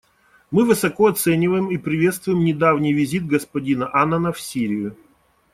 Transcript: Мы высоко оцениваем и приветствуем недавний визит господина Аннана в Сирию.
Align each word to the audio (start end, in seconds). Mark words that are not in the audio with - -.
Мы 0.49 0.65
высоко 0.65 1.05
оцениваем 1.05 1.69
и 1.69 1.77
приветствуем 1.77 2.43
недавний 2.43 2.91
визит 2.91 3.27
господина 3.27 3.87
Аннана 3.93 4.33
в 4.33 4.41
Сирию. 4.41 4.95